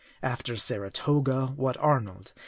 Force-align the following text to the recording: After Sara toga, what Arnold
After 0.23 0.57
Sara 0.57 0.89
toga, 0.89 1.53
what 1.55 1.77
Arnold 1.77 2.33